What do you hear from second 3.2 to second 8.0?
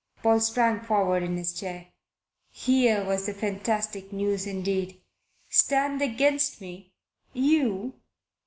fantastic news indeed! "Stand against me? You?